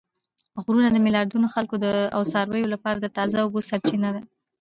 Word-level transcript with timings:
غرونه 0.63 0.89
د 0.91 0.97
میلیاردونو 1.05 1.47
خلکو 1.55 1.75
او 2.15 2.21
څارویو 2.31 2.73
لپاره 2.73 2.97
د 2.99 3.07
تازه 3.17 3.37
اوبو 3.41 3.59
سرچینه 3.69 4.09
ده 4.15 4.21